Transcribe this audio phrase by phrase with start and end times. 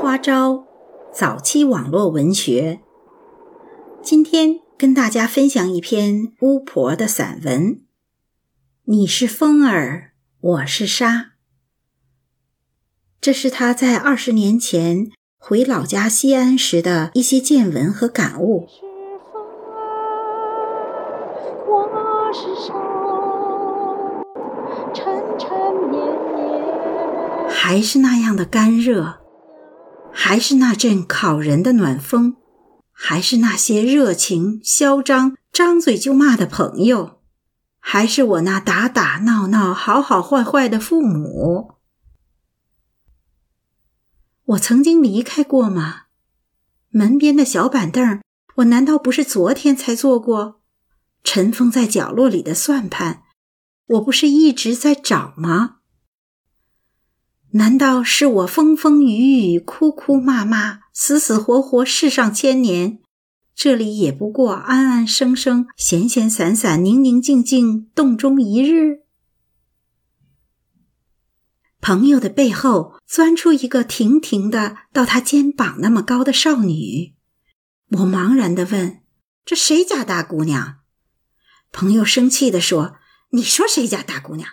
[0.00, 0.64] 花招，
[1.12, 2.80] 早期网络文学。
[4.00, 7.82] 今天跟大家分享一篇巫婆的散文。
[8.84, 11.32] 你是风儿，我是沙。
[13.20, 18.66] 这是他在二十年前回老家西安时的一些见闻和感悟。
[21.68, 22.72] 我是沙，
[24.94, 25.50] 沉沉
[25.90, 26.02] 绵
[26.34, 29.19] 绵，还是那样的干热。
[30.22, 32.36] 还是那阵烤人的暖风，
[32.92, 37.22] 还是那些热情嚣张、张嘴就骂的朋友，
[37.78, 41.72] 还是我那打打闹闹、好好坏坏的父母。
[44.44, 46.02] 我曾经离开过吗？
[46.90, 48.20] 门边的小板凳，
[48.56, 50.60] 我难道不是昨天才坐过？
[51.24, 53.22] 尘封在角落里的算盘，
[53.86, 55.78] 我不是一直在找吗？
[57.52, 63.00] 难道是我风风雨雨、哭哭骂骂、死死活活世上千年，
[63.56, 69.00] 这里也不过安安生生、闲闲散散、宁宁静静洞中一日？
[71.80, 77.14] 朋友的背后钻出一个亭亭的到他肩膀那么高的少女，
[77.88, 79.00] 我茫然的问
[79.44, 80.76] ：“这谁家大姑娘？”
[81.72, 82.96] 朋友生气的说
[83.32, 84.50] ：“你说谁家大姑娘？”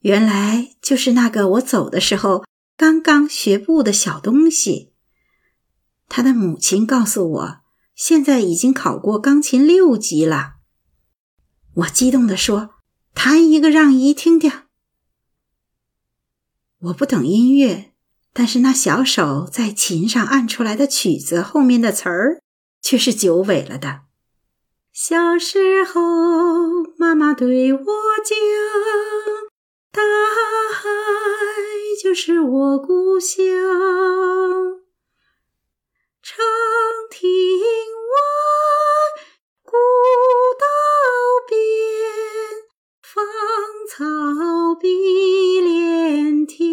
[0.00, 2.44] 原来就是那个我走的时候
[2.76, 4.92] 刚刚学步的小东西。
[6.08, 7.56] 他的母亲告诉我，
[7.94, 10.54] 现在已经考过钢琴六级了。
[11.74, 12.74] 我激动地说
[13.12, 14.52] ：“弹一个让姨听听。”
[16.78, 17.92] 我不懂音乐，
[18.32, 22.40] 但是那小手在琴上按出来的曲子后面的词儿
[22.80, 24.02] 却是久违了的。
[24.92, 26.00] 小时候，
[26.96, 27.80] 妈妈对我
[28.24, 29.35] 讲。
[29.96, 30.02] 大
[30.74, 30.90] 海
[32.02, 33.40] 就是我故乡，
[36.22, 36.36] 长
[37.10, 38.14] 亭外，
[39.62, 39.72] 古
[40.60, 40.66] 道
[41.48, 41.56] 边，
[43.00, 43.24] 芳
[43.88, 46.66] 草碧连天。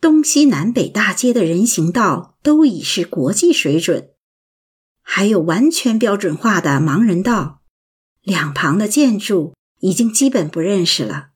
[0.00, 4.17] 东西南北大街的人行道都已是国际水准。
[5.18, 7.62] 还有完全标准化的盲人道，
[8.22, 11.30] 两旁的建筑已经基本不认识了。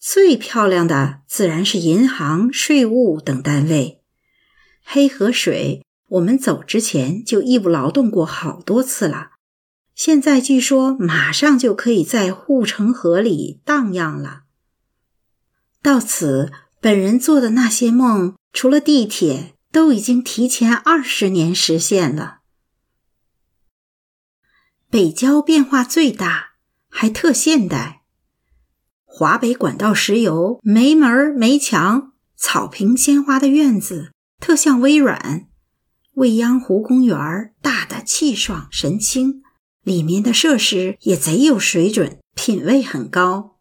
[0.00, 4.02] 最漂亮的自然是银行、税务等单位。
[4.82, 9.28] 黑河水，我们走之前就义务劳动过好多次了。
[9.94, 14.40] 现在据说马上就可以在护城河里荡漾了。
[15.80, 16.50] 到此，
[16.80, 22.35] 本人做的那些梦，除了地铁，都已经提前二十年实现了。
[24.96, 26.52] 北郊变化最大，
[26.88, 28.06] 还特现代。
[29.04, 35.50] 华北管道石油没门没墙，草坪鲜花的院子特像微软。
[36.14, 39.42] 未央湖公园大的气爽神清，
[39.82, 43.58] 里面的设施也贼有水准，品味很高。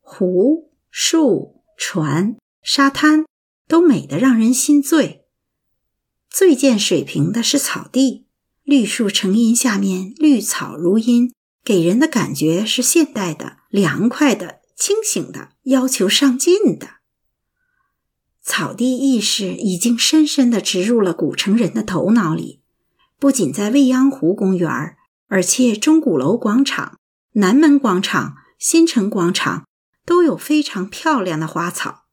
[0.00, 3.26] 湖、树、船、沙滩
[3.68, 5.26] 都美得让人心醉。
[6.30, 8.24] 最见水平的是草地。
[8.66, 11.32] 绿树成荫，下面绿草如茵，
[11.62, 16.88] 给人的感觉是现代的、凉快的、清醒的、要求上进的。
[18.42, 22.60] 草地意识已经深深地植入了古城人的头脑里。
[23.20, 24.68] 不仅在未央湖公园，
[25.28, 26.98] 而且钟鼓楼广场、
[27.34, 29.68] 南门广场、新城广场
[30.04, 32.06] 都有非常漂亮的花草。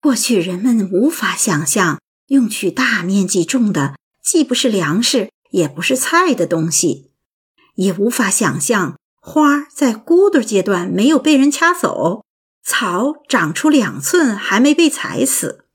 [0.00, 5.30] 过去人们无法想象，用去大面积种的既不是粮食。
[5.50, 7.10] 也不是菜的东西，
[7.74, 12.24] 也无法想象花在骨朵阶段没有被人掐走，
[12.62, 15.66] 草长出两寸还没被踩死。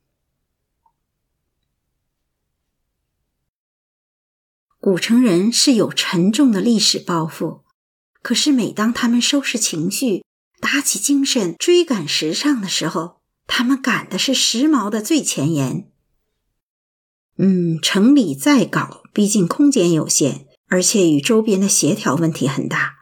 [4.80, 7.62] 古城人是有沉重的历史包袱，
[8.22, 10.24] 可是每当他们收拾情绪、
[10.60, 15.92] 打起精神、追赶时尚的时候，他们赶的是时髦的最前沿。
[17.38, 22.96] 嗯，城里再搞，毕竟空间有限，而且与周边的协调问题很大。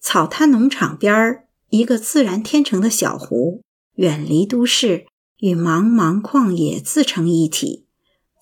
[0.00, 3.60] 草滩农场边儿一个自然天成的小湖，
[3.96, 5.04] 远离都市，
[5.40, 7.84] 与茫茫旷野自成一体。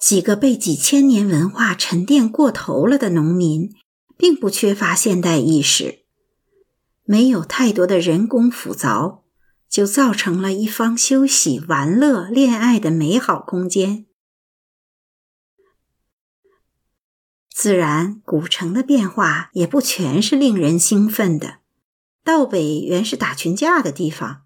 [0.00, 3.72] 几个被几千年文化沉淀过头了的农民，
[4.16, 6.04] 并不缺乏现代意识，
[7.04, 9.22] 没有太多的人工复凿，
[9.68, 14.06] 就造成了一方休息、玩乐、恋爱的美好空间。
[17.58, 21.60] 自然，古城的变化也不全是令人兴奋的。
[22.22, 24.42] 道北原是打群架的地方，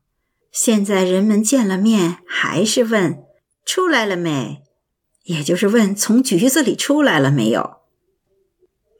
[0.52, 3.24] 现在人们见了面还是问
[3.66, 4.62] 出来了没，
[5.24, 7.78] 也就是问从局子里出来了没有。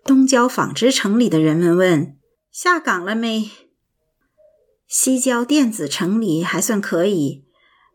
[0.05, 2.19] 东郊纺织城里的人们问
[2.51, 3.49] 下岗了没，
[4.89, 7.45] 西郊电子城里还算可以，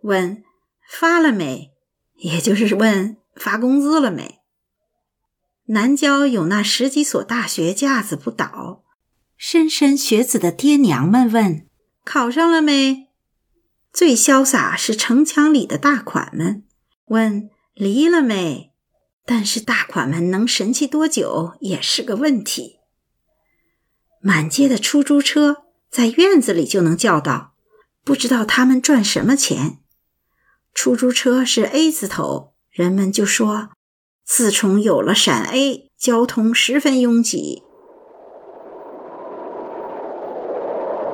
[0.04, 0.42] 问
[0.90, 1.74] 发了没，
[2.16, 4.40] 也就是问发工资了没。
[5.68, 8.84] 南郊有那十几所大学架子不倒，
[9.40, 11.68] 莘莘学子的爹娘们问
[12.04, 13.08] 考上了没。
[13.92, 16.66] 最潇洒是城墙里的大款们
[17.06, 18.74] 问离了没。
[19.26, 22.78] 但是大款们能神气多久也是个问题。
[24.22, 27.56] 满街的出租车在院子里就能叫到，
[28.04, 29.80] 不知道他们赚什么钱。
[30.76, 33.72] 出租车是 A 字头，人们就说。
[34.26, 37.62] 自从有了陕 A，交通十分拥挤。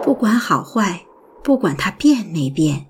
[0.01, 1.05] 不管好坏，
[1.43, 2.87] 不管它变没变，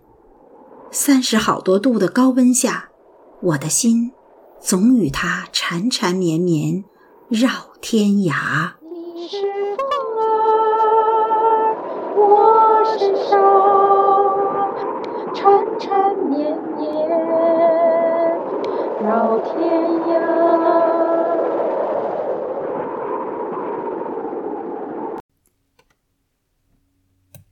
[0.92, 2.90] 三十好多度的高温下，
[3.42, 4.12] 我的心
[4.60, 6.84] 总与它缠缠绵绵，
[7.28, 7.50] 绕
[7.82, 8.74] 天涯。
[8.92, 9.42] 你是
[9.76, 9.88] 风
[10.20, 11.76] 儿，
[12.16, 13.40] 我是沙，
[15.34, 16.71] 缠缠绵绵。
[19.02, 20.31] 绕天涯。